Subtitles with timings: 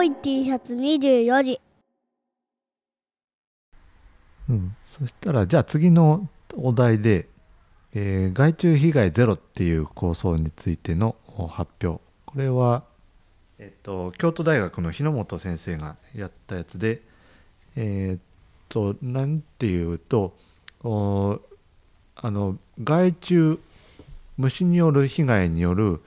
[0.00, 1.60] 青い T シャツ24時。
[4.48, 6.26] うん、そしたらじゃあ次の
[6.56, 7.28] お題で、
[7.92, 11.16] えー害虫被害ゼロっていう構想についての
[11.50, 12.02] 発表。
[12.24, 12.84] これは、
[13.58, 17.02] えっと、京都大学の日野本先生がやったやつで
[17.76, 18.20] えーっ
[18.70, 20.34] となんていうと
[20.82, 21.38] お
[22.16, 23.58] あの害虫
[24.38, 26.00] 虫による被害による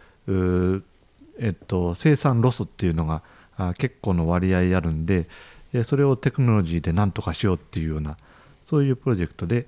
[1.40, 3.22] えっと、生産ロスっていうのが
[3.58, 5.28] あ結構の割合あるんで
[5.74, 8.18] えそれをテクノロジーで何とかしようっていうような
[8.64, 9.66] そういうプロジェクトで、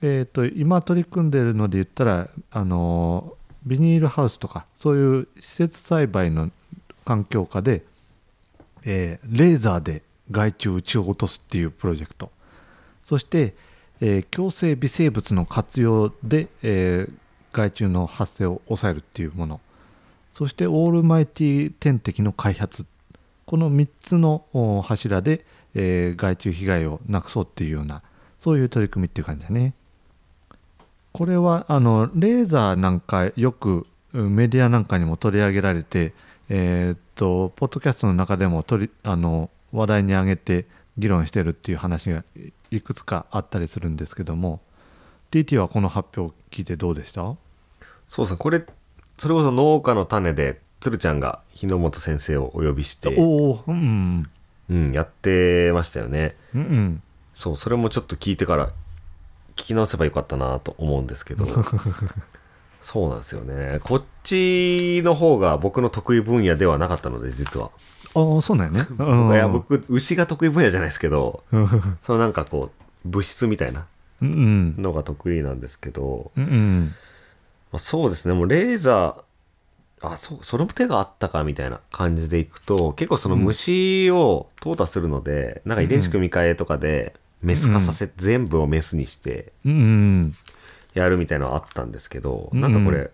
[0.00, 6.50] えー、と今取り組んでいるので言ったら、あのビニールハウスとかそういう施設栽培の
[7.04, 7.82] 環境下で、
[8.84, 12.30] えーレーザーで害虫を撃ち落とすっていうプロジェクト。
[13.02, 13.54] そして、
[14.00, 17.12] えー共生微生物の活用で、えー
[17.52, 19.60] 害虫の発生を抑えるっていうもの。
[20.32, 22.82] そしてオールマイティ天敵の開発。
[22.82, 22.86] っ
[23.46, 24.44] この3つの
[24.86, 25.44] 柱で、
[25.74, 28.02] えー害虫被害をなくそうっていうような
[28.40, 29.74] そういう取り組みっていう感じだね。
[31.12, 36.14] これはあのレーザーなんかよくメディアなんかにも取り上げられて
[36.48, 40.64] えーっとポッドキャストの中でも取りあの話題に上げて
[40.96, 44.60] 議論してるっていう話がいいくつかあったりするんですけども
[45.30, 47.20] DT はこの発表を聞いてどうでした？
[48.08, 48.36] そうですね。
[48.38, 48.64] これ
[49.18, 54.26] それこそ農家の種で鶴ちゃんが日野本先生をお呼びして、うん
[54.68, 56.34] うん、やってましたよね。
[56.56, 57.02] うんうん。
[57.34, 58.70] そうそれもちょっと聞いてから
[59.54, 61.46] 聞き直せばよかったなと思うんですけど。
[62.82, 63.78] そうなんですよね。
[63.84, 67.70] こっちの方が僕の得意分野ではなかったので実は。
[68.14, 68.88] ああそうなんやね。
[68.98, 69.30] うん。
[69.30, 71.44] いや僕牛が得意分野じゃないですけど
[72.02, 72.72] そのなんかこ
[73.04, 73.86] う物質みたいな
[74.20, 76.94] のが得意なんですけど、うんうん。
[77.70, 78.34] まあ、そうですね。
[78.34, 79.22] もうレーザー
[80.02, 90.36] あそうその手があったかみたいな感じでいくと結構その虫を淘汰するので、なんか遺伝子組み換えとかでメス化させ、全部をメスにしてうんうん
[90.94, 93.10] やるみたいなのはあったんですけど、うんなんかこれ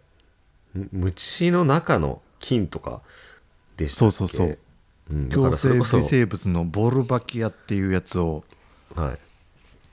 [0.75, 3.01] む虫の中の菌とか
[3.77, 4.17] でしたっけ？
[4.17, 4.59] そうそうそう、
[5.11, 8.45] うん、だからそれこそ微生物のボルバキアっていうやつを
[8.95, 9.12] は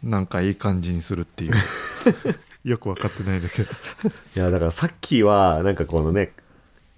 [0.04, 0.08] い。
[0.08, 1.54] なんかいい感じにするっていう。
[2.64, 3.64] よく分かってないんだけ。
[3.64, 6.32] どいやだからさっきはなんかこのね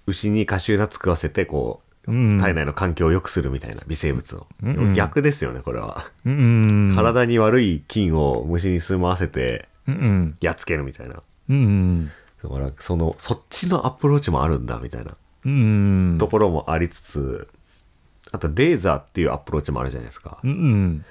[0.08, 2.38] 牛にカシューナッツ食わせてこううん。
[2.40, 4.92] 体内の環境を良くするみたいな微生物を、うんうん。
[4.94, 10.36] 逆ですよねこれは、うんうん体に悪い菌を虫に住まわせてうんうん。
[10.40, 11.22] やっつけるみたいな。
[11.50, 12.10] うんうん。
[12.42, 15.16] だからそのそっちのアプローチもあるんだみたいな。
[15.44, 17.48] うんところもありつつ
[18.32, 20.40] あとレーザーっていうアプローチもあるじゃないですか。
[20.42, 21.04] うんうん。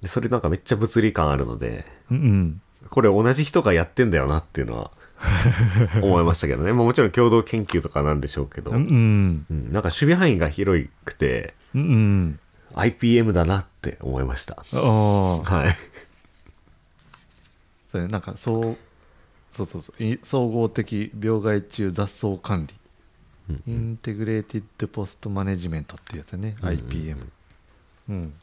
[0.00, 2.60] でそれなんかめっちゃ物理感あるのでうん。
[2.88, 4.90] これ同じ人がやってんだよなっていうのは
[6.02, 9.46] 思いましたけどね、まあ、もちろん共同研究とかなんでしょうけど、うんうん。
[9.50, 12.40] うん、なんか守備範囲が広くてうんうん。
[12.74, 14.64] IPM だなって思いました。
[14.72, 15.38] ああ。
[15.42, 15.68] はい。
[17.90, 18.76] そうねなんかそう
[19.52, 20.04] そうそうそう。
[20.04, 22.74] い総合的病害虫雑草管理。
[23.50, 23.62] うん。
[23.66, 27.16] integrated pest management っていうやつだね、うんうん IPM
[28.10, 28.34] うん。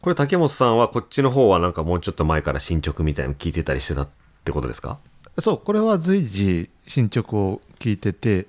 [0.00, 4.08] これ竹本さんはこっちの方はなんかもうちょっと前から進捗みたいなの聞いてたりしてたっ
[4.44, 4.98] てことですか？
[5.40, 8.46] そうこれは随時進捗を聞いてて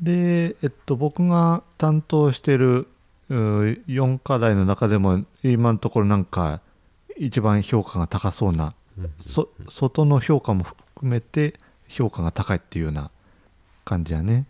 [0.00, 2.88] で、えっと、僕が担当してる
[3.28, 6.60] 4課題の中でも今のところなんか
[7.16, 8.74] 一番評価が高そうな
[9.26, 11.54] そ外の評価も含めて
[11.88, 13.10] 評価が高いっていうような
[13.84, 14.46] 感じやね。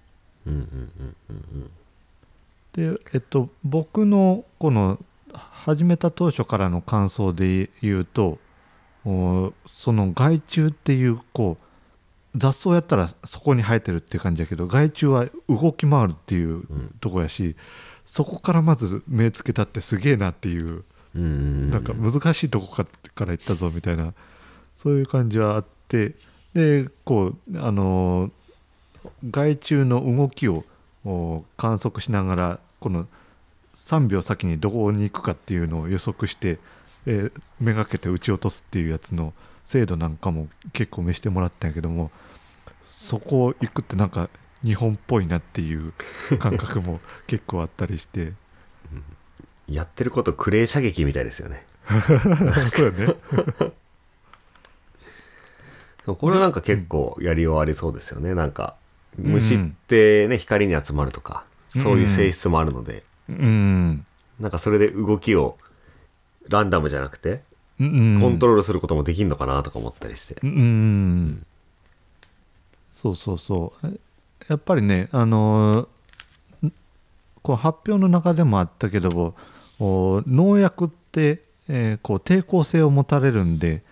[2.73, 4.99] でえっと僕のこの
[5.33, 8.39] 始めた当初からの感想で言うとお
[9.05, 16.95] その害虫っていうこう雑草やったらそこに生えてるっていう感じだけど害虫は動き回るっていううん。
[17.01, 17.55] とこやし
[18.05, 20.85] そこからまず目つけたってすげえなっていう
[21.15, 24.15] うんうんなんか難しいとこかから行ったぞみたいな
[24.79, 26.15] そういう感じはあって
[26.55, 28.31] でこうあの
[29.31, 30.65] 害虫の動きを
[31.05, 33.07] お観測しながらこの
[33.75, 36.59] 3秒先にどこに行くかっていうのを予測して、
[37.07, 39.33] えーめがけて撃ち落とすっていうやつの
[39.65, 42.11] 精度なんかも結構見せてもらったんやけども
[42.85, 44.29] そこ行くってなんか
[44.63, 45.93] 日本っぽいなっていう
[46.39, 48.33] 感覚も結構あったりして。
[49.67, 51.65] やってることクレー射撃みたいですよね。
[52.71, 53.15] そうよね。
[56.07, 58.35] これはなんか結構やり終わりそうですよね。
[58.35, 58.75] なんか
[59.17, 64.05] 虫ってね光に集まるとかそういう性質もあるので、うん。
[64.39, 65.57] なんかそれで動きを
[66.49, 67.43] ランダムじゃなくて
[67.81, 71.47] うんコントロールすることもできるのかなとか思ったりして、うんうん
[72.93, 73.87] そうそうそう。
[73.87, 73.99] え
[74.49, 76.73] やっぱりねあのーん
[77.43, 79.35] こう発表の中でもあったけども
[79.79, 83.83] お農薬って、えーこう抵抗性を持たれるんで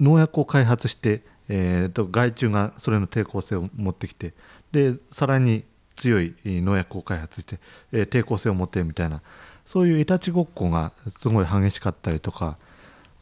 [0.00, 4.32] 農薬を開発して、えーと害虫がそれの抵抗性を持ってきて
[4.72, 5.64] でさらに
[5.96, 7.58] 強いえー農薬を開発して、
[7.92, 9.22] えー抵抗性を持ってみたいな
[9.66, 12.56] そういういたちごっこがすごい激しかったりとか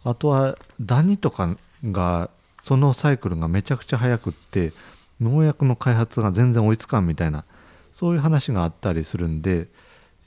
[0.05, 2.31] あとはダニとかが
[2.65, 4.73] そのサイクルがめちゃくちゃ速くって
[5.21, 7.45] 農薬の開発が全然追いつかんみたいな
[7.93, 9.69] そういう話があったりするんで、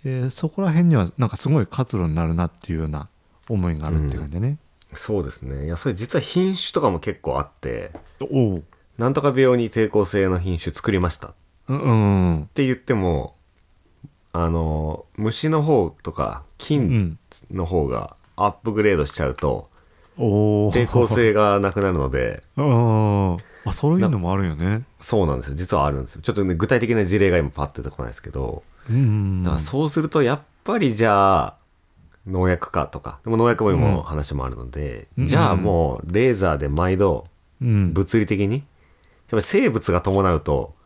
[0.06, 3.08] えーそこら辺にはなんかすごい活路になるなっていうような
[3.50, 4.58] 思いがあるっていう感じでね。
[4.96, 5.66] そうですね。
[5.66, 8.64] いやそれ実は品種とかも結構あっておう。
[8.98, 11.30] なんとか病に抵抗性の品種作りました。
[11.30, 11.34] っ
[11.70, 12.50] うんうん。
[12.54, 13.36] て言っても
[14.34, 17.20] あの虫の方とかう菌ん。
[17.52, 19.70] の方がアップグレードしちゃうと
[20.18, 24.84] 抵抗性がなくなるのでうんあそういうのもあるよね。
[25.00, 25.56] そうなんですよ。
[25.56, 26.22] 実はあるんですよ。
[26.22, 31.56] ちょっとね具体的な事例が今パッと出てこないですけどうんだからそうするとやっぱりじゃあ
[32.28, 35.26] 農薬かとかでも農薬もうん今話もあるので、うん。
[35.26, 37.28] じゃあもうレーザーで毎度
[37.62, 37.94] うん。
[37.94, 38.64] 物理的にやっ
[39.30, 40.83] ぱり生物が伴うとうん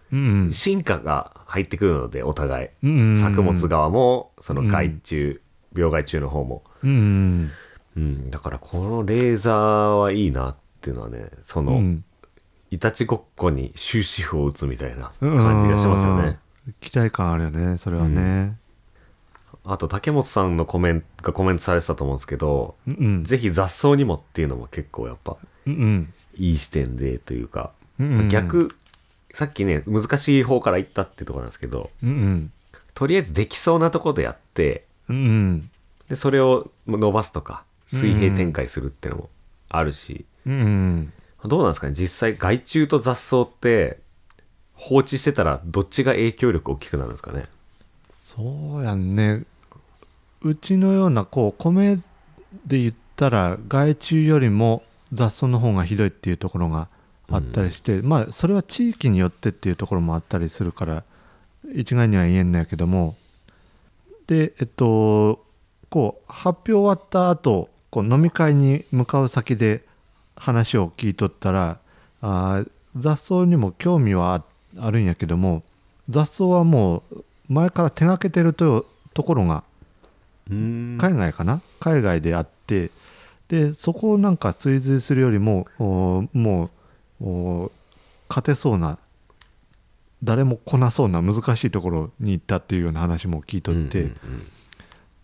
[0.54, 2.69] 進化が入ってくるのでお互い。
[2.83, 5.42] うん作物側もその害虫、
[5.75, 7.51] 病害虫の方も、うん
[7.95, 12.04] うん、だからこのレーザーはいいなっていうのはねその、うん。
[12.69, 16.27] いたちごっこに終止符を打つみたいな感じがしますよね。
[16.27, 16.38] うん
[16.81, 18.57] 期待感あるよねそれはね。
[19.63, 23.24] あと竹本さんのコメントがコメントされてたと思うんですけど、うんうん。
[23.24, 28.27] ぜひ雑草にもっていうのも結構やっぱうんいい視点でというか、うんうん。
[28.30, 28.75] 逆
[29.38, 32.51] さっきね難しい方から言ったってところなんですけどうんうん。
[32.95, 35.69] とりあえずできそうなところでやってうんうん。
[36.10, 39.30] でそれを伸ばすとか水平展開するっていうのも
[39.69, 41.13] あるし、うん
[41.45, 44.00] どうなんですかね実際害虫と雑草って
[44.74, 47.45] 放置してたらどっちが影響力大きくなるんですかね？
[48.16, 49.44] そうやんね。
[50.42, 51.98] うちのようなこう米
[52.66, 54.81] で言ったら害虫よりも
[55.13, 56.88] 雑草の方がひどいっていうところが
[57.30, 61.04] あったりして、まあそれは地域によってっていうところもあったりするから
[61.74, 63.16] 一概には言えんのやけども。
[64.28, 65.46] でえっと
[65.90, 69.86] こう発表終わった後こう飲み会に向かう先で
[70.36, 71.80] 話を聞いとったら
[72.22, 74.44] あー雑草にも興味はあ
[74.86, 75.64] あるんやけども
[76.10, 79.64] 雑草はもう前から手がけてるとところが
[80.50, 80.98] うん。
[81.00, 81.62] 海外かな？
[81.80, 82.92] 海外であって
[83.48, 86.70] でそこをなんか追随するよりもおもうお
[87.19, 88.98] 勝てそうな
[90.24, 94.12] 誰も来なそうな難しいところに行ったっていうような話も聞いとって、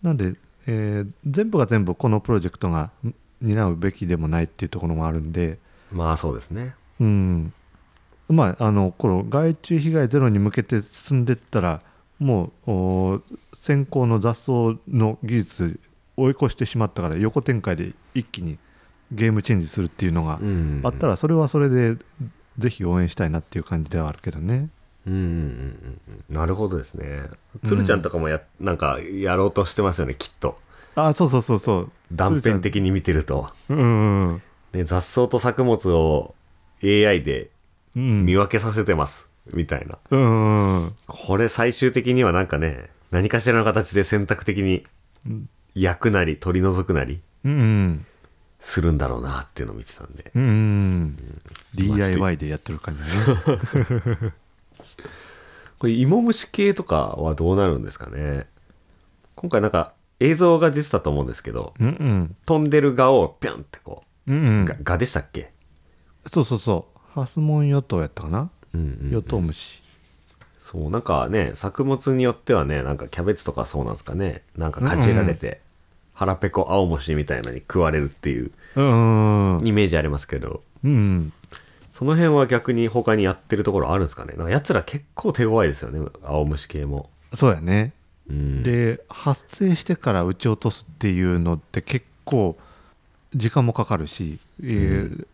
[0.02, 0.34] なんで、
[0.66, 5.58] えー全部が全部このプロジェクトがん担うべきでもないっていうところもあるんで、
[5.92, 6.74] うんまあそうですね。
[7.00, 7.52] うん、
[8.28, 11.82] まああのこの害虫被害ゼロに向けて進んでったら
[12.18, 14.52] もうお先行の雑草
[14.88, 15.80] の技術
[16.16, 18.58] 追い越してしまったから横展開で一気に
[19.14, 20.80] ゲームチェンジするっていうのがうん。
[20.84, 21.96] あったらそれはそれで
[22.58, 24.68] ぜひ応援したいなっていう感じではあるけどね。
[25.06, 26.00] うんうんうん
[26.30, 26.34] うん。
[26.34, 27.22] なるほどですね。
[27.64, 30.58] 鶴ちゃんとかもや、なんかやろうとしてますよねきっと。
[30.96, 31.90] あそうそうそうそう。
[32.12, 36.34] 断片的に見てると、うんうんね、雑草と作物を
[36.82, 37.50] AI で
[37.96, 38.24] うん。
[38.24, 39.98] 見分けさせてます、みたいな。
[40.10, 44.84] うんうんこれ最終的にはなんかね何かしらの形で選択的に
[45.74, 47.20] 焼くなり取り除くなり。
[47.44, 48.06] うんうん
[48.66, 50.32] するんだろうなっていうのを見てたんで。
[50.34, 51.16] うんうん
[51.74, 54.32] DIY でやってる感じね。
[55.78, 58.46] これ芋虫系とかはどうなるんですかね。
[59.34, 62.36] 今回なんか映像が出てたと思うんですけどうんうん。
[62.46, 64.64] 飛んでる蛾をピョンってこうんうう、ん。
[64.64, 65.52] が蛾でしたっけ？
[66.26, 66.98] そうそうそう。
[67.20, 68.50] ハスモンヨトウやったかな？
[68.72, 69.10] うんうんうん。
[69.10, 69.82] ヨトウムシ
[70.58, 74.42] そうなんかね作物によってはねなんかキャベツとかそうなんですかね。
[74.56, 75.60] なんかかじられて、
[76.14, 80.62] 腹ペコ青虫みたいなのに食われるっていううんうんイメージありますけど。
[80.82, 81.32] うん
[81.92, 84.34] その辺は逆に他にやってるところあるんですかね？
[84.36, 87.92] なんか奴ら結構手強いですよね青虫系も、そうやね。
[88.28, 92.56] うん、で発生してから撃ち落とすっていうのって結構
[93.36, 95.26] 時間もかかるし、えー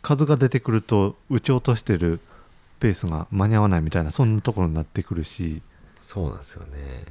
[0.00, 2.20] 数が出てくると撃ち落としてる
[2.78, 5.62] ペースが間に合わないみたいなそんなところになってくるし。
[6.00, 7.04] そうなんですよね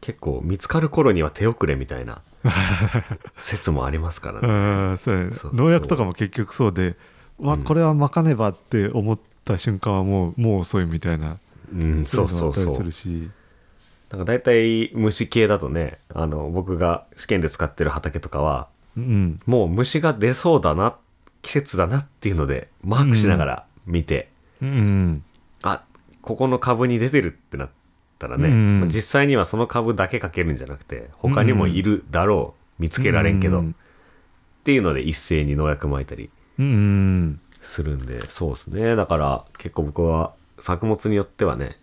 [0.00, 2.22] 結構見つかる頃には手遅れみたいな
[3.36, 5.32] 説もありますからうねんそうやね。
[5.32, 5.54] そう。
[5.54, 6.96] 農薬とかも結局そうで
[7.38, 11.38] わこれはまかねばって思った瞬間はもうもう遅いみたいな。
[11.72, 12.82] うんそうそうそう。
[12.82, 13.30] るし。
[14.10, 19.40] なんか大体虫系だとねあの僕が試験で使ってる畑とかはうん。
[19.46, 20.96] もう虫が出そうだな
[21.42, 24.30] 季節だなっていうのでマークしながら見て、
[24.62, 25.22] うん。
[25.62, 25.84] あ
[26.22, 27.68] ここの株に出てるってなっ
[28.26, 33.74] ったらね、うんまあ実際にはその株だけかけるんじゃなくて他にもいるだろう見つけられんけど、うん
[34.60, 37.40] っていうので一斉に農薬撒いたりうんうん。
[37.62, 38.94] するんでそうですね。
[38.94, 41.78] だから結構僕は作物によってはね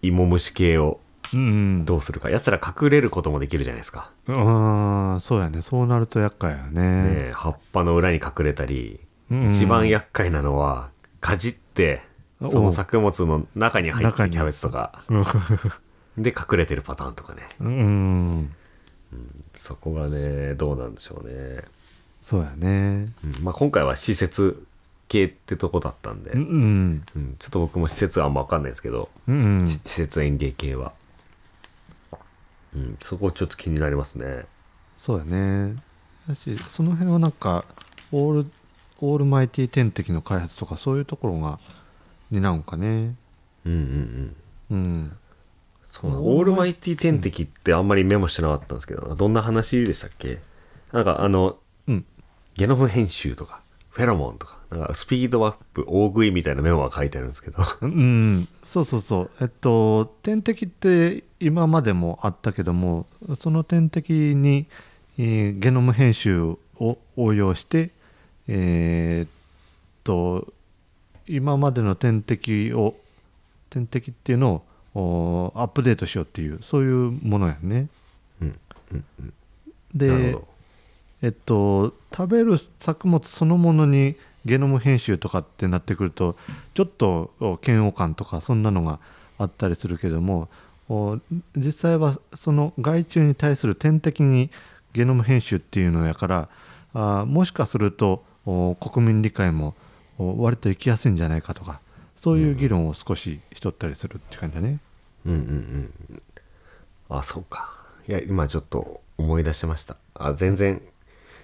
[0.00, 1.00] 芋虫系を
[1.34, 2.30] うんどうするか。
[2.30, 5.60] やつら隠れることもできるじゃないですか、うんそうやね。
[5.60, 6.70] そうなると厄介やね。
[6.70, 9.00] ねえ葉っぱの裏に隠れたり、
[9.30, 10.90] うん一番厄介なのは
[11.20, 15.00] かじっておその作物の中に入ってるキャベツとか。
[16.16, 17.42] で隠れてるパターンとかね。
[17.60, 18.54] うん。
[19.54, 21.62] そこがねどうなんでしょうね、
[22.22, 23.12] そうやね。
[23.24, 23.42] うん。
[23.42, 24.64] まあ、今回は施設
[25.08, 27.04] 系ってとこだったんで、うんうん。
[27.16, 27.36] うん。
[27.38, 30.92] ちょっと僕も施設はあんま分かんないですけど、うんし施設園芸系は、
[32.74, 34.44] うん、そこちょっと気になりますね。
[34.96, 35.76] そうやね。
[36.28, 37.64] だしその辺はなんか
[38.12, 38.50] オール
[39.00, 41.58] オールマイティ天敵の開発とかそういうところが
[42.40, 43.14] 担うんかね。
[43.64, 44.36] うんうん
[44.70, 44.76] うん。
[44.76, 45.16] うん。
[45.86, 46.22] そうなの。
[46.22, 50.40] オールマイティ天敵ってあんまりメモしてなかったんですけど、どんな話でしたっけ？
[50.92, 52.04] なんかあのうん。
[52.56, 53.60] ゲノム編集とか
[53.90, 57.58] フェロモンとかなんかスピードアップ大食いみたいなメモが書いてあるんですけど。
[57.82, 58.48] うん。
[58.64, 59.30] そうそうそう。
[59.40, 63.06] えっと天敵って今までもあったけども
[63.38, 64.66] その天敵に、
[65.18, 66.58] えーゲノム編集を
[67.16, 67.90] 応用して
[68.48, 69.28] えーっ
[70.04, 70.53] と
[71.26, 72.94] 今までの天敵を
[73.70, 74.62] 天敵っていうの
[74.94, 77.88] をおアップデートしようっていうそういうものやね。
[78.40, 78.58] うん
[78.92, 79.32] うんうん。
[79.94, 80.36] で
[81.22, 86.36] えっと食べる作物そのものにゲノム編集とかってなってくると
[86.74, 89.00] ちょっとお嫌悪感とかそんなのが
[89.38, 90.48] あったりするけども
[90.88, 91.18] お
[91.56, 94.50] 実際はその害虫に対する天敵に
[94.92, 96.48] ゲノム編集っていうのやから
[96.92, 99.74] あもしかするとお国民理解もお
[100.18, 101.80] 割と行きやすいんじゃないかとか
[102.16, 104.78] そういう議論を少ししとったりするって感じだね。
[105.26, 106.22] うんうんうん。
[107.08, 107.70] あそうか。
[108.08, 109.96] いや今ちょっと思い出しました。
[110.14, 110.80] あ全然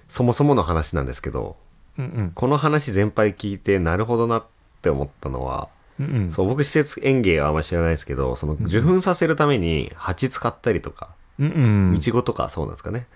[0.09, 1.57] そもそもの話なんですけど
[1.99, 2.33] うんうん。
[2.35, 4.45] この話全般聞いてなるほどなっ
[4.83, 6.33] て思ったのはうんうん。
[6.33, 11.97] そう僕施設園芸はあんまり知らないですけどその受粉させるために蜂使ったりとかうんうん。
[11.97, 13.07] いちごとかそうなんですかね、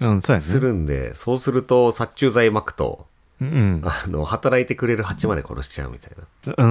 [0.00, 0.44] うんそうやね。
[0.46, 3.06] するんでそうすると殺虫剤撒くと
[3.40, 3.48] うん。
[3.48, 6.12] うんあの働いてくれる蜂まで殺しちゃうみたい
[6.46, 6.54] な。
[6.56, 6.66] う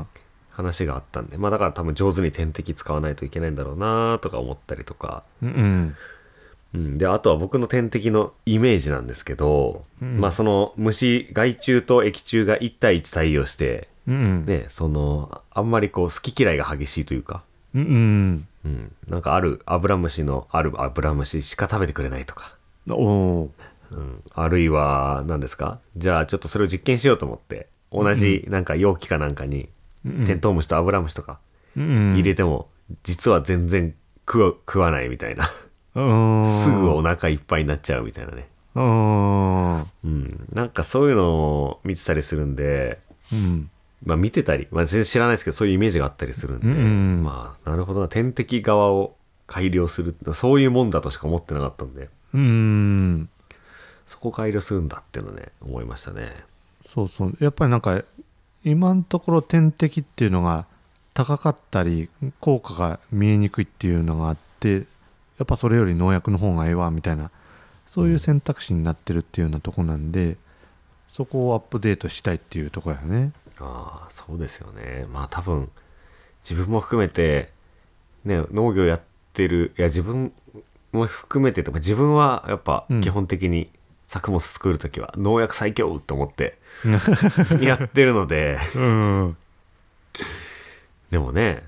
[0.00, 0.06] ん
[0.50, 1.38] 話があったんで。
[1.38, 5.96] まあだから多分上手に点滴使わないといけないんだろうなとか思ったりとか、うんうん。
[6.74, 10.20] うん、であとは僕の点滴のイメージなんですけど、うん。
[10.20, 17.42] まあその虫害虫と液虫が1対1対応してうんねそのあんまりこう好き嫌いが激しいというか。
[17.74, 18.48] うんうん。
[18.64, 22.54] うん、なんかあるアブラムシのあるアブラムシしか食べてくれないとか、
[22.90, 23.50] おお
[23.92, 25.80] うん、あるいは何ですか？
[25.96, 29.68] じゃあちょっとそれを実験しようと思って同じなんか容器かなんかに
[30.04, 31.38] うんテントウムシとアブラムシとか
[31.76, 32.68] うん入れても
[33.02, 33.94] 実は全然
[34.26, 35.50] 食わ食わないみたいな。
[35.94, 36.00] う
[36.44, 36.46] ん。
[36.48, 38.48] すぐお腹いっぱいになっちゃうみたいなね。
[38.74, 39.80] うん。
[39.80, 40.48] うん。
[40.52, 42.98] なんかそういうのを見てたりするんで
[43.30, 43.70] うん。
[44.04, 48.08] まあ見てたり、まあ、全然知らないですけどそういうイメージがあったりするんで、うんまあなるほどな。
[48.08, 52.08] 天敵側を改良するそういうもんだとしか思ってなかったんで。
[52.34, 53.28] うん
[54.12, 56.36] そこ改良するんだっていうのね思いましたね。
[56.84, 57.36] そうそう。
[57.40, 58.04] やっぱりなんか
[58.62, 60.66] 今のところ天敵っていうのが
[61.14, 67.30] 高かったり効果が見えにくいっていうのがあってやっぱそれより農薬の方がええわみたいな
[67.86, 70.36] そういう選択肢になってるっていうようなとこなんで
[71.08, 73.32] そこをアップデートしたいっていうところやね。
[73.60, 75.06] ああそうですよね。
[75.10, 75.70] まあ多分
[76.42, 77.50] 自分も含めて
[78.26, 79.00] ね農業やっ
[79.32, 80.32] てるいや自分
[80.92, 83.00] も含めてとか自分はやっぱうん。
[83.00, 83.70] 基本的に
[84.12, 86.58] 作物作る時は農薬最強と思って
[87.62, 88.58] やってるので。
[88.74, 89.36] うん。
[91.10, 91.64] でもね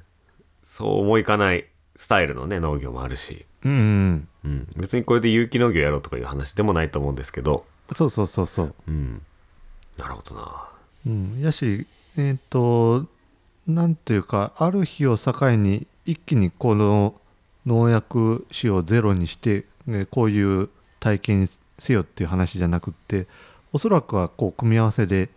[0.63, 8.75] そう思いかないスタイルのね農業もあるし、うんうん、別にこれで有機農業やろうとかいう話でもないと思うんですけど、そうそうそうそう。
[8.89, 9.23] うん、
[9.97, 10.69] なるほどな。
[11.07, 11.87] うん、やし
[12.19, 13.07] えっ、と
[13.67, 17.15] なんていうかある日を境に一気にこの
[17.65, 20.69] 農薬使用ゼロにして、ね、こういう
[21.01, 21.47] 体験
[21.79, 23.27] せよっていう話じゃなくって
[23.73, 25.29] おそらくはこう組み合わせで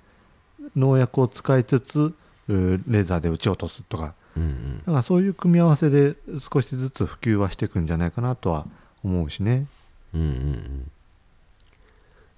[0.76, 2.14] 農薬を使いつつ
[2.48, 4.14] レーザーで撃ち落とすとか。
[4.36, 4.78] うんうん。
[4.80, 8.66] だからそういう組み合わせで少しずつ普及はしていくんじゃないかなとは
[9.04, 9.66] 思うしね。
[10.14, 10.92] うんうんうん。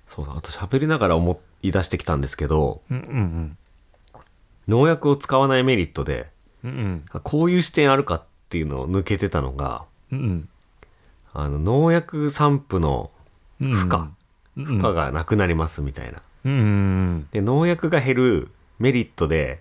[0.08, 3.58] そうだあと喋りながら思い出してきたんですけどうんうん
[4.68, 6.30] 農薬を使わないメリットで
[6.64, 7.06] うんうん。
[7.12, 10.50] あこういう視点あるかっていうのを抜けてたのがうん
[11.34, 13.19] あの農薬散布のうん
[13.60, 14.10] 負荷。
[14.58, 14.66] うん。
[14.66, 16.22] 負荷がなくなりますみたいな。
[17.32, 19.60] で農薬が減るメリットで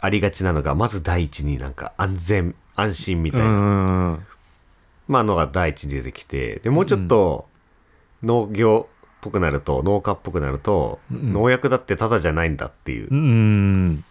[0.00, 4.26] ありがちなのがまず第一になんか安全安心みうたいな、ん。
[5.08, 7.46] まあのが第一に出てきてでもうちょっと
[8.22, 11.32] 農業っぽくなると農家っぽくなると、うん。
[11.32, 14.04] 農薬だってただじゃないんだっていううん。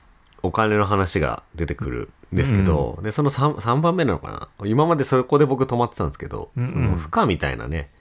[0.43, 4.67] お金の話が出てくるんですけど、でその 3, 3番目なのかな。
[4.67, 8.00] 今までそこで僕止まってたんですけど、その負荷みたいなねうん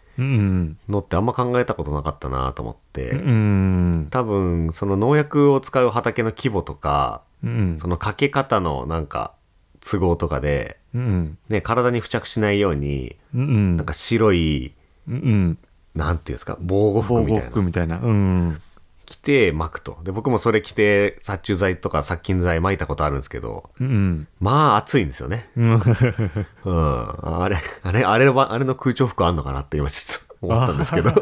[0.88, 9.34] のってあんま考えたことなかったなと思って、うん多分その農薬を使う畑の規模とかうんそのかけ方のなんか
[9.80, 14.74] 都合とかで、うんね、体に付着しないようにうんなんか白い
[15.08, 15.58] うん
[15.94, 17.50] なんていうんですか防護服みたいな。
[17.50, 17.98] 服みたいな。
[18.00, 18.62] うん
[19.10, 19.98] 着て巻くと。
[20.04, 25.50] で僕もそれ着て殺虫剤とか殺菌剤巻いたことあるんですけどうんまあ暑いんですよね。
[25.56, 25.74] うん。
[25.74, 31.10] うんあれあれあれはあれの空調服あんのかなって今ちょっと 思ったんですけど。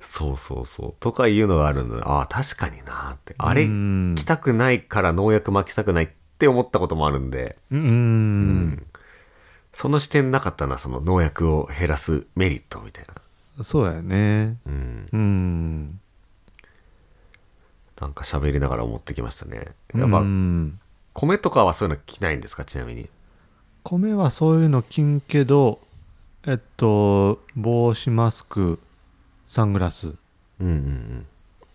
[0.00, 0.94] そうそうそう。
[0.98, 3.34] とかいうのがあるのでああ確かになって。
[3.36, 7.58] あれうん着たくないから農薬巻きたくないって思ったこともあるんで。
[7.70, 8.86] うん。
[9.74, 13.12] その視点なかったなその農薬を減らすメリットみたいな
[13.62, 14.58] そうやね。
[14.66, 15.08] うん。
[15.12, 16.00] うん。
[18.00, 19.68] なんか喋りながら思ってきましたね。
[19.94, 20.78] うやっぱん
[21.14, 22.64] 米とかはそういうの着ないんですか？
[22.64, 23.08] ちなみに。
[23.84, 25.80] 米はそういうの金けど
[26.46, 28.78] えっと帽子マスク
[29.48, 30.08] サングラス。
[30.60, 31.26] うんうんうん。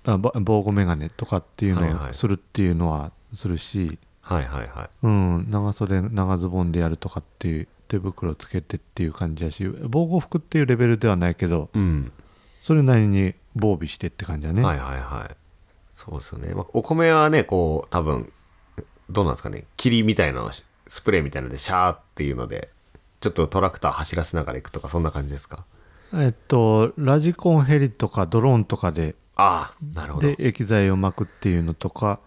[0.04, 1.94] あば防護メガネとかっていうはいはい。
[1.96, 4.90] のをするっていうのはするし、はいはいはい。
[5.02, 12.12] うん、長袖長ズボンでやるとかっていう手袋つけてっていう感じやし防護服っていうレベルではないけどうん。
[12.62, 15.36] それなりに防備してって感じだね、はいはいはい。
[15.94, 18.32] そうですよね、まあ、お米はねこう多分
[19.10, 19.66] どうなんですかね。
[19.76, 20.52] 霧みたいなの
[20.88, 22.70] スプレーみたいなのでシャーっていうので
[23.20, 25.66] ちょっとトラクター走らせながら行くとかそんな感じですか？
[26.14, 30.28] えっとラジコンヘリとかドローンとかでああなるほど。
[30.28, 32.20] で液剤をまくっていうのとか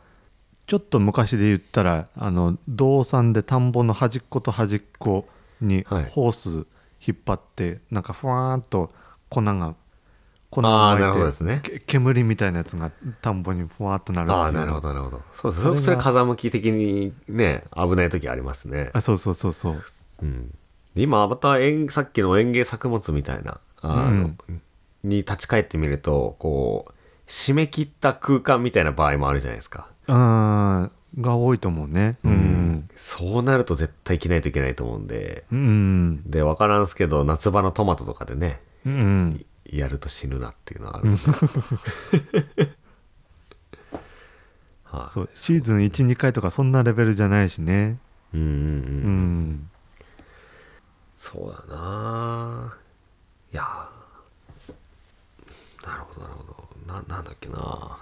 [0.66, 5.28] ちょっと昔で言ったらあの道産で田んぼの端っこと端っこ
[5.60, 6.04] にはい。
[6.04, 6.66] ホース
[7.06, 8.90] 引っ張って、なんかふわーんと
[9.28, 9.74] 粉が
[10.50, 11.60] 粉が巻いてね。
[11.62, 15.22] け煙みたいなやつが田んぼにふわーっとなるああなるほどなるほど。
[15.32, 18.90] そうですそれがそれ風向き的にね危ない時ありますね。
[18.92, 19.84] あそうそうそうそう。
[20.22, 20.54] うん。
[20.94, 24.30] で今また園さっきの園芸作物みたいなあの、
[25.02, 26.92] に立ち返ってみるとこう
[27.26, 29.88] 締め切った空間みたいな場合もあるじゃないですか。
[30.06, 32.16] あーが多いと思うね。
[32.24, 32.88] うん。
[32.96, 35.44] そうなると絶対着ないといけないと思うんで。
[35.52, 36.22] うん。
[36.28, 41.08] で分からんすけど夏場のトマトとかでねうんやると死ぬなっていうのはある
[44.84, 45.10] はい。
[45.10, 47.98] そうシーズン12回とかそんなレベルじゃないしね。
[48.32, 48.54] うんうんうんう
[49.50, 49.70] ん。
[51.16, 52.74] そうだな。
[53.52, 53.62] いや。
[53.62, 53.88] ー
[55.86, 56.68] なるほどなるほど。
[56.86, 57.98] ななんだっけな。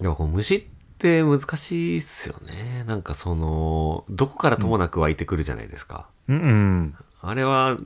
[0.00, 0.66] でもこう虫
[1.04, 2.82] って難しいっすよね。
[2.86, 6.96] なんかそのどこからともなく湧いてくるじゃないですか、うんうん。
[7.20, 7.76] あれは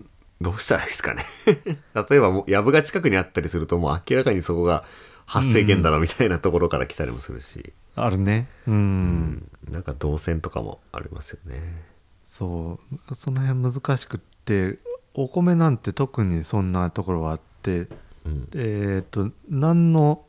[0.41, 1.25] どうしたらいいですかね。
[2.09, 4.85] 例えばもう藪が近くにあったりするともう明らかにそこが
[5.27, 8.47] 発生源だろみたいなところから来たりもするし、あるね。
[8.69, 9.51] うん。
[9.69, 11.83] なんか動線とかもありますよね。
[12.25, 12.79] そ
[13.11, 13.15] う。
[13.17, 14.79] その辺難しくって
[15.15, 17.89] お米なんて特にそんなところはあって
[18.25, 18.49] うん。
[18.55, 20.25] えっ、と何の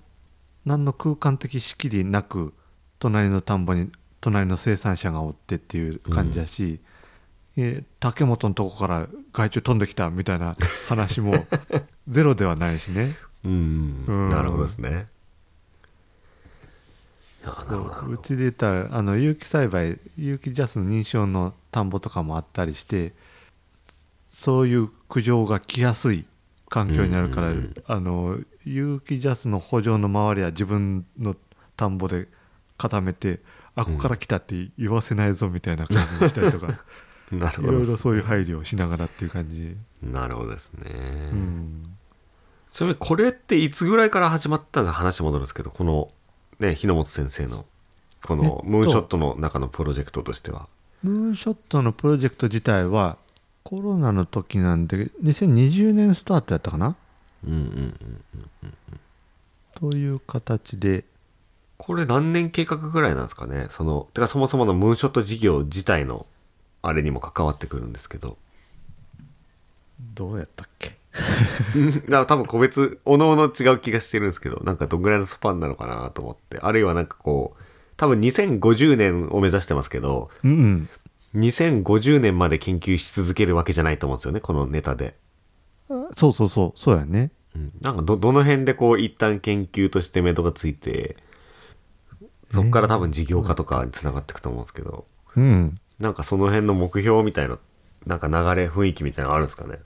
[0.65, 2.53] 何の空間的仕切りなく
[2.99, 3.89] 隣の田んぼに
[4.21, 6.79] 隣の生産者がおってっていう感じだし、
[7.57, 10.55] えー竹本のとこから害虫飛んできたみたいな
[10.87, 11.45] 話も
[12.07, 13.09] ゼロではないしね。
[13.43, 14.29] うん、うん。
[14.29, 15.07] なるほどですね。
[18.07, 23.13] うちで言ったらあの有機栽培有機ジャスの認証の田んぼとかもあったりして
[24.29, 26.25] そういう苦情が来やすい
[26.69, 27.73] 環境になるから、うんうんうん。
[27.87, 31.35] あの有機ジャスの補助の周りは自分の
[31.75, 32.27] 田んぼで
[32.79, 33.39] 固めて
[33.75, 36.79] あここから来たって言わせないぞみたいな感じにしたりとか、
[37.31, 40.89] なるいろいろほどですそういう配慮をしながらっていう感じ、なるほどですね、
[41.31, 41.95] うん、
[42.71, 44.97] ちなみにこれっていつぐらいから始まったんですか？
[44.97, 46.11] 話戻るんですけどこの
[46.59, 47.65] ね日野本先生の
[48.23, 50.67] このえっとムーンショットの中のプロジェクトとしては、
[51.03, 53.17] ムーンショットのプロジェクト自体は
[53.63, 56.95] コロナの時なんで2020年スタートやったかな？
[57.45, 57.97] うんうん
[58.63, 58.73] うん。
[59.75, 61.05] という形で
[61.79, 63.67] これ何年計画ぐらいなんですかね？
[63.69, 66.27] そのてかそもそものムーンショット事業自体の
[66.81, 68.37] あれにも関わってくるんですけど。
[70.13, 70.97] どうやったっけ？
[71.91, 76.59] だから多分個別おのおの違う気がしてるんですけどなんかどんぐらいのスパンなのかなと思って。
[76.61, 77.63] あるいはなんかこう
[77.97, 80.89] 多分2050年を目指してますけどうんうん。
[81.35, 85.15] 2050年まで研究し続けるわけじゃないと思うんですよねこのネタで、
[86.15, 86.79] そうそうそう。
[86.79, 87.31] そうやね。
[87.55, 91.17] うん、なんかどどの辺でこう一旦研究として目処がついて
[92.49, 95.77] そっから多分事業化とかにつながっていくと思うんですけど、うん。
[95.99, 97.59] なんかその辺の目標みたいな
[98.05, 99.79] なんか流れ雰囲気みたいなのあるんですかね？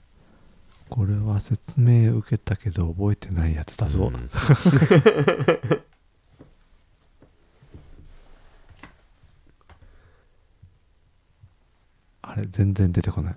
[0.88, 4.30] これは説明受けたけど覚えてないやつだぞ、うん。
[12.22, 13.36] あれ全然出てこない。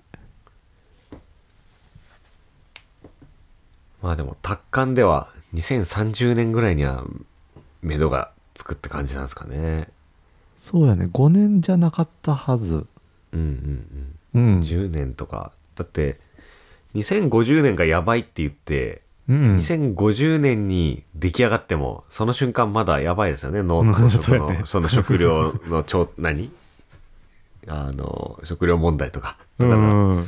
[4.02, 7.04] まあでも達観では2030年ぐらいには
[7.82, 9.90] 目処がつくって感じなんですかね。
[10.60, 11.06] そうやね。
[11.14, 12.86] 5年じゃなかったはず。
[13.32, 14.56] うんうんうん。
[14.56, 14.60] うん。
[14.62, 15.52] 10年とか。
[15.76, 16.20] だって
[16.96, 23.62] 2050年がやばいって言ってうん2050年に出来上がってもその瞬間まだやばいですよね。
[23.62, 24.58] 脳とうん食そうやね。
[24.60, 26.52] のその食料のちょ何？
[27.68, 29.38] あの食料問題とか。
[29.60, 30.26] だうからん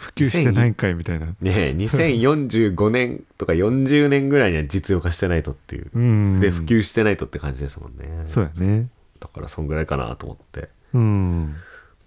[0.00, 1.26] 普及してないんかいみたいな。
[1.26, 5.90] ねえ2045年とか40年ぐらいには実用化してないとっていう。
[5.92, 6.40] うん。
[6.40, 8.24] で普及してないとって感じですもんね。
[8.26, 8.88] そうやね。
[9.20, 10.70] だからそんぐらいかなと思って。
[10.94, 11.54] うん。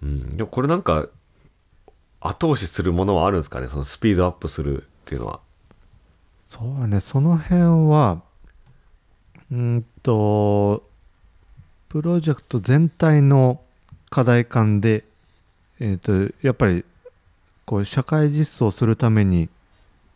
[0.02, 0.36] うん。
[0.36, 1.08] でもこれなんか
[2.20, 3.68] 後押しするものはあるんですかね？
[3.68, 5.40] そのスピードアップするっていうのは。
[6.48, 7.00] そうやね。
[7.00, 8.24] その辺は
[9.52, 10.90] うーんと
[11.90, 13.62] プロジェクト全体の
[14.10, 15.04] 課題感で、
[15.80, 16.84] えー、とやっぱり
[17.66, 19.50] こう社会実装するために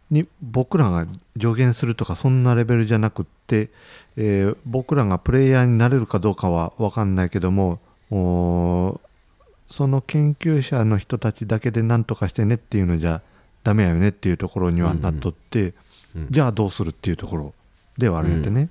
[0.10, 1.06] に僕らが
[1.40, 3.70] 助言するとかそんなレベルじゃなくって、
[4.16, 7.80] えー僕らがプレイヤーになれるかどうかは分かんないけども
[8.10, 13.22] その研究者の人たちだけで何とかしてねっていうのじゃ
[13.64, 15.74] ダメやよねっていうところにはなっとって、
[16.16, 16.28] うん。
[16.30, 17.54] じゃあどうするっていうところ
[17.98, 18.70] ではあるんやってね。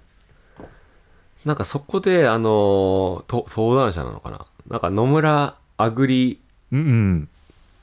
[1.45, 4.47] なんかそこであのと登壇者なのかな。
[4.69, 6.41] なんか野村アグリ
[6.73, 7.29] うんうん。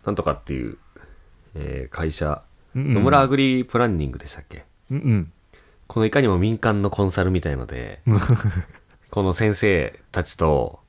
[0.06, 0.78] なんとかっていう、
[1.56, 2.42] えー会社、
[2.76, 4.66] 野村アグリプランニングでしたっけ？
[4.92, 5.32] うんうん。
[5.88, 8.02] このいかにも民間のコンサルみたいので
[9.12, 10.80] この先生たちと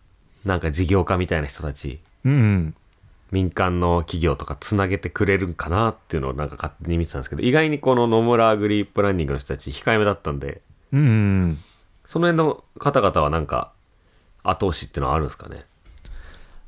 [0.44, 2.74] なんか事業家みたいな人たちうんうん。
[3.33, 11.03] 民間の企業とかつなげてくれるんかなっていうのをなんか勝手に見てたんですけど意外にこの野村アグリプランニングの人たち控えめだったんでうんう
[11.46, 11.59] ん
[12.07, 13.72] その辺の方々はなんか
[14.44, 15.64] 後押しっていうのはあるんですかね？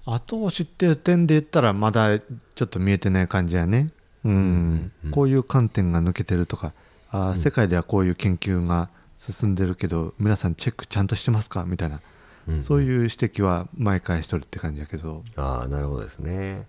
[0.06, 3.90] 後押しっていう点で言ったらまだちょっと見えてない感じやね。
[4.24, 4.92] うん。
[5.10, 6.72] こういう観点が抜けてるとか
[7.10, 8.88] あー、世界ではこういう研究が
[9.18, 11.64] 進んでるけど皆さんチェックちゃんとしてますか？
[11.64, 12.00] みたいな、
[12.48, 15.24] うんそういう指摘は毎回しとるって感じやけど。
[15.36, 16.66] ああなるほどですね。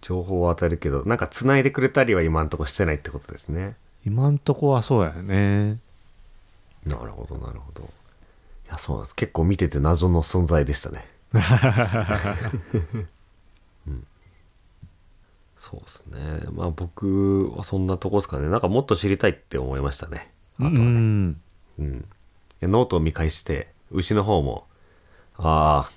[0.00, 3.76] 情報を与えるけどなんか繋いでくれたりは今んとこしてないってことですね。
[4.04, 5.78] 今んとこはそうやね。
[6.84, 7.82] なるほどなるほど。
[7.82, 7.86] い
[8.68, 9.14] やそうなんです。
[9.14, 11.06] 結構見てて謎の存在でしたね
[13.86, 14.06] うん。
[15.58, 16.18] そうですね。
[16.52, 18.48] まあ僕はそんなとこですかね。
[18.48, 20.30] なんかもっと知りたいって思いましたね。
[20.58, 20.76] あとはね。
[20.78, 21.40] うん。
[21.78, 22.04] うん、
[22.62, 24.66] ノートを見返して牛の方も
[25.36, 25.92] ああ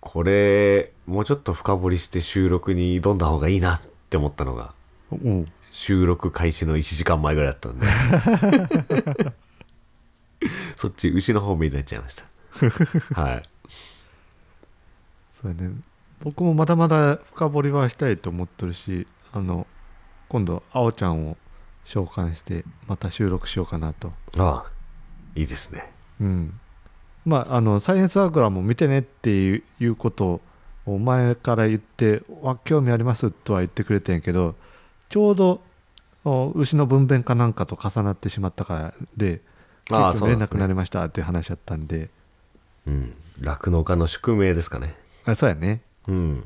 [0.00, 4.72] これもうちょっと深掘りして収録に挑んだ方がいいなって思ったのが
[5.12, 5.46] おう。
[5.72, 7.86] 収録開始の1時間前ぐらいだったんで。
[10.74, 12.24] そっち牛の方目になっちゃいました。
[13.20, 13.42] はい
[15.40, 15.74] そうやね。
[16.22, 19.66] 僕もまだまだ深掘りはしたいと思ってるしあの
[20.28, 21.36] 今度あおちゃんを
[21.84, 24.12] 召喚してまた収録しようかなと。
[24.36, 24.70] ああ
[25.34, 25.90] いいですね。
[26.20, 26.60] うん。
[27.24, 30.40] まああのサイエンスアグラも見てねっていうこと
[30.86, 34.54] を前から言って「わ興味あります」とは言ってくれてんやけど
[35.08, 35.62] ちょうど
[36.24, 39.40] お牛の分娩かなんかと重なってしまったからで
[39.90, 42.10] ああ結構見れなくなりましたっていう話だったんで。
[42.86, 43.14] うん。
[43.40, 44.94] 酪農家の宿命ですかね
[45.26, 45.82] あそうやね。
[46.08, 46.44] うん。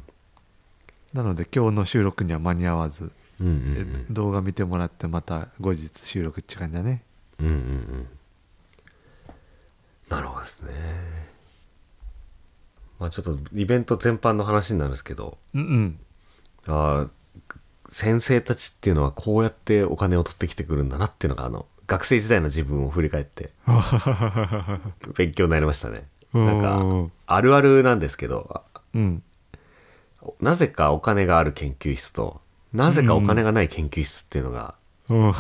[1.13, 7.03] なので今日の収録には間に合わずうんうんえ動画見てもらってまた後日収録って感じだね。
[7.39, 7.59] うんうんうん。
[7.59, 7.61] う
[8.01, 8.09] ん
[10.09, 10.73] なるほどですね。
[13.01, 15.39] まあちょっとイベント全般の話になるんですけど。
[15.55, 15.99] うん
[16.67, 17.11] あー
[17.91, 23.73] 先生たちっていうのはこうやってお金を取ってきてくるんだなっていうのがあの学生時代の自分を振り返ってう
[25.11, 25.99] ん勉強になりましたね。
[25.99, 26.05] うん
[26.35, 29.23] なんかあるあるなんですけどあうん。
[30.41, 32.41] なぜかお金がある研究室と
[32.73, 34.75] なぜかお金がない研究室っていうのが
[35.09, 35.33] うん。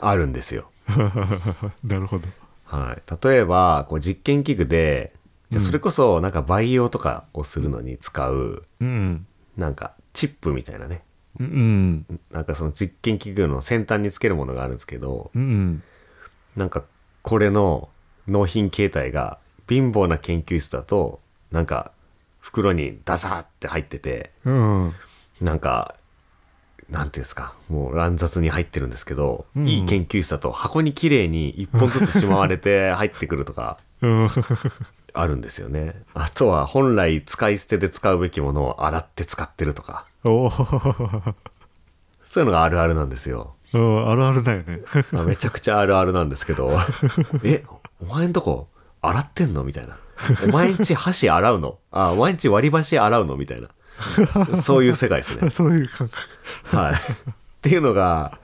[0.00, 0.70] あるんですよ、
[1.84, 2.28] なるほど。
[2.64, 5.12] はい、例えばこう実験器具で
[5.50, 9.26] じゃあそれこそなんか培養とかをするのに使ううん。
[9.56, 11.04] なんかチップみたいなね。
[11.38, 12.04] うん。
[12.32, 15.82] なんかその実験器具の先端につけるものがあるんですけどうん。
[16.56, 16.82] なんか
[17.22, 17.88] これの
[18.26, 21.92] 納品形態が貧乏な研究室だとなんか
[22.40, 24.94] 袋にダサーって入っててうん。
[25.40, 25.94] なんか
[26.88, 29.66] なんていうんですかもう乱雑に入ってるんですけど、うん。
[29.66, 34.28] いい研究室だと箱に綺麗に一本ずつしまわれて 入ってくるとかうん。
[35.12, 36.02] あるんですよね。
[36.14, 40.50] あとは本来使い捨てで使うべきものを洗って使ってるとか、そ
[42.40, 43.54] ういうのがあるあるなんですよ。
[43.72, 44.82] あるあるだよね。
[45.12, 46.78] まあめちゃくちゃあるあるなんですけど、
[47.42, 47.64] え、
[48.00, 48.68] お前んとこ
[49.02, 49.64] 洗ってんの？
[49.64, 49.98] みたいな。
[50.46, 53.36] お前んち箸洗うのあ、お前んち割り箸洗うの？
[53.36, 53.68] みたいな。
[54.56, 55.48] そういう世界ですね。
[55.50, 56.94] そういう感覚はい。
[56.94, 56.98] っ
[57.62, 58.38] ていうのが、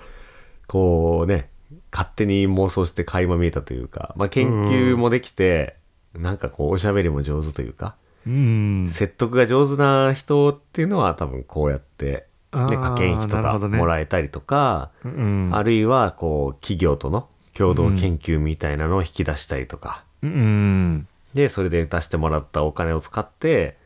[0.66, 1.50] こうね、
[1.92, 5.76] 勝手に妄想して垣間見えたというか、まあ研究もできて、
[6.14, 23.76] なんかこうおしゃべりも上手というか、うん説得が上手な人っていうのは多分こうやって、ね、あー科研費とかもらえたりとか、うんあるいはこう企業との共同研究みたいなのを引き出したりとか、うんでそれで出してもらったお金を使って、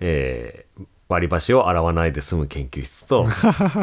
[0.00, 3.26] えー割り箸を洗わないで済む研究室と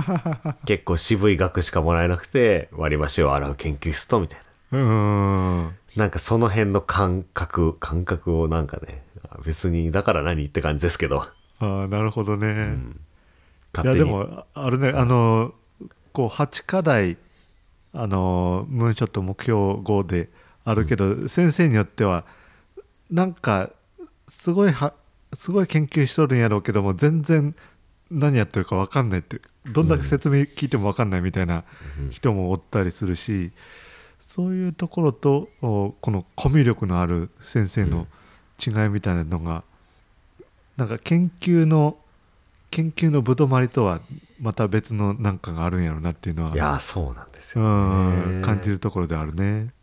[0.65, 4.39] 結構渋い額しかもらえなくて割り箸を洗う研究室とみたい
[4.73, 9.03] うんななんかその辺の感覚感覚をなんかね
[9.43, 11.27] 別にだから何って感じですけど。
[11.59, 12.51] ああなるほどね、い
[13.73, 15.53] 勝手にやでもあれねあの
[16.11, 17.17] こう8課題
[17.93, 20.29] あのムーンショット目標5で
[20.65, 22.25] あるけど、先生によっては
[23.09, 23.69] なんか
[24.27, 24.93] すごいは
[25.33, 27.55] すごい研究しとるんやろうけども全然
[28.09, 31.63] 何やってるか分かんないってどんだけ説明聞いても分かんないみたいな
[32.09, 33.51] 人もおったりするし、
[34.27, 38.07] そういうところとおこのコミュ力のある先生の
[38.65, 39.63] 違いみたいなのが、
[40.77, 41.97] なんか研究の
[42.71, 44.01] 研究のぶどまりとは
[44.39, 49.73] また別のなんかがあるんやろうなっていうのはいやーそうなんですうよ、んね、感じるところであるね。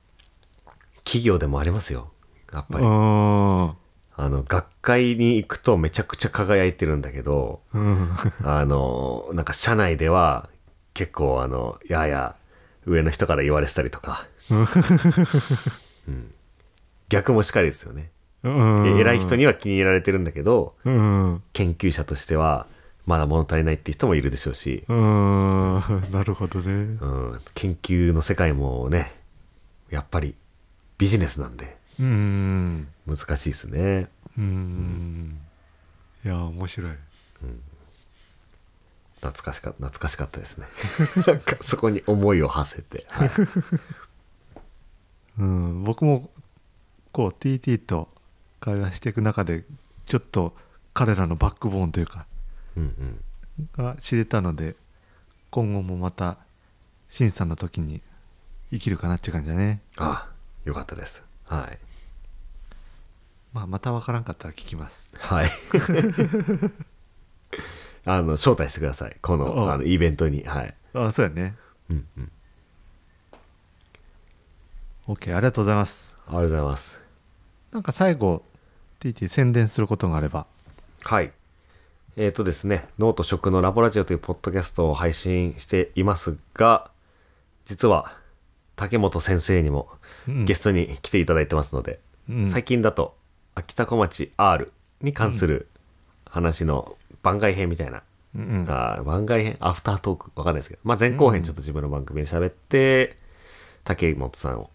[1.12, 2.10] 企業でもありますよ。
[2.54, 2.84] やっぱり。
[2.84, 3.72] うん
[4.14, 8.10] あの学会に行くとめちゃくちゃ輝いてるんだけどうん。
[8.44, 10.48] あの、なんか社内では
[10.94, 12.36] 結構あの、やや
[12.86, 16.34] 上の人から言われてたりとか、うん。
[17.08, 18.10] 逆もしかりですよね。
[18.42, 18.98] うん。
[18.98, 21.42] 偉い人には気に入られてるんだけど、うん。
[21.52, 22.66] 研究者としては
[23.06, 25.82] まだ物足りないっていう人もいるでしょうし、うん。
[26.10, 26.98] なるほどね。
[27.00, 29.12] うん、研究の世界もね、
[29.90, 30.34] やっぱり
[31.02, 34.08] ビジネスなんでうん難しいですね。
[34.38, 35.40] うん
[36.24, 36.92] いや面白い。
[39.16, 40.66] 懐かしか懐かしかったですね。
[41.26, 43.04] なんかそこに思いを馳せて。
[43.08, 43.30] はい
[45.38, 46.30] うん、僕も
[47.10, 48.08] こう TT と
[48.60, 49.64] 会話していく中で
[50.06, 50.56] ちょっと
[50.94, 52.26] 彼らのバックボーンというか
[52.76, 54.76] うんうんが知れたので
[55.50, 56.38] 今後もまた
[57.08, 58.02] 審査の時に
[58.70, 60.31] 生きるかなっていう感じだね、あ
[60.64, 61.22] よかったです。
[61.44, 61.78] はい。
[63.52, 65.50] まあ、また分からんかったら聞きますはい。
[68.06, 69.16] あの、招待してください。
[69.20, 70.44] こおの、あの、イベントに。
[70.44, 70.74] はい。
[70.94, 71.56] あそうやね
[71.90, 72.30] うんうん。
[75.08, 77.00] OK ありがとうございますありがとうございます。
[77.72, 78.42] なんか最後
[79.00, 80.46] TT 宣伝することがあれば
[81.02, 81.32] はい。
[82.16, 86.90] えっ、とですね、ノート食のラボラジオというポッドキャストを配信していますが、
[87.64, 88.16] 実は、
[88.76, 92.48] 竹本先生にもうんゲストに来ていただいてますので、うん。
[92.48, 93.16] 最近だと、
[93.54, 95.68] 秋田小町 R に関する
[96.26, 98.02] 話の番外編みたいな、
[98.34, 103.16] うんあー番外編アフタートークわかんないですけど、まあ、前後編ちょっと自分の番組で喋って、
[103.84, 104.70] 竹本さんを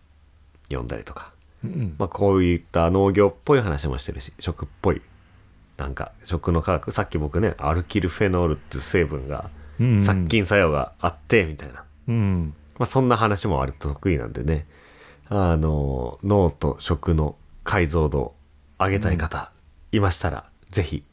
[0.70, 1.32] 呼んだりとか、
[1.64, 5.02] うんまあ、こういった農業っぽい話もしてるし食っぽい
[5.78, 10.04] なんか食の科学さっき僕ねアルキルフェノールって成分がうん。
[10.04, 12.54] 殺菌作用があってみたいな、うん。
[12.78, 14.66] まあ、そんな話も割と得意なんでね
[15.30, 18.36] あの脳と食の解像度を
[18.80, 19.52] 上げたい方
[19.92, 21.04] いましたら、ぜひ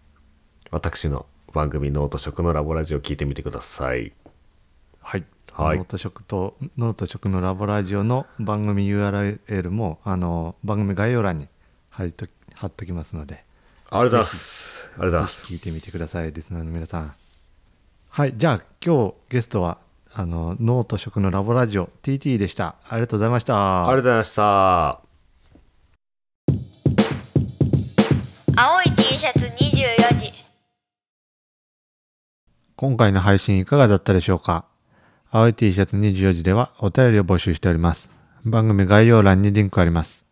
[0.71, 4.13] 私の番組農と食のラボラジオ聞いてみてください。
[5.01, 5.79] はい、はい。
[5.79, 11.49] ノート食とノート食のラボラジオの番組 URL もあの番組概要欄に
[11.91, 13.45] 貼りと貼っときますので
[13.91, 14.91] ありがとうございます。
[14.95, 15.47] ありがとうございます。
[15.47, 17.15] 聞いてみてくださいリスナーの皆さん。
[18.11, 18.35] はい。
[18.37, 19.79] じゃあ今日ゲストは
[20.17, 25.01] あのノート食のラボラジオ TT でしたありがとうございましたありがとうございました
[28.57, 30.33] 青い T シャツ24時
[32.77, 34.67] 今回の配信いかがだったでしょうか？
[35.31, 38.11] 青い T シャツ24時ではお便りを募集しております。
[38.45, 40.25] 番組概要欄にリンクあります。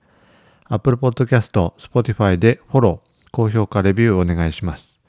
[0.66, 5.00] Apple Podcast、Spotify でフォロー、高評価、レビューお願いします。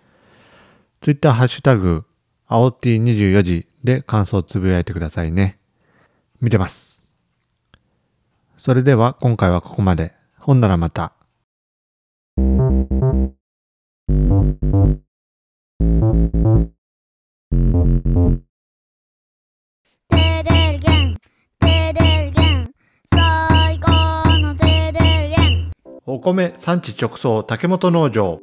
[1.02, 2.06] Twitter ハッシュタグ、
[2.48, 5.60] 青 T24 時で感想をつぶやいてくださいね。
[6.42, 7.04] 見てます。
[8.58, 10.14] それでは今回はここまで。
[10.38, 11.14] ほんならまた。
[26.06, 28.40] お米産地直送竹本農場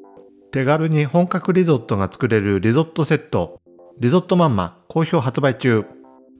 [0.50, 3.60] 手軽に本格リゾットが作れるリゾットセット
[4.00, 5.84] リゾットマンマ好評発売中。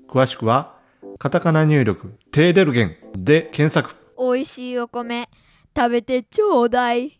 [0.09, 0.79] 詳しくは
[1.19, 3.95] カタカナ入力テーデルゲンで検索。
[4.19, 5.29] 美味しいお米
[5.77, 7.20] 食べてちょうだい。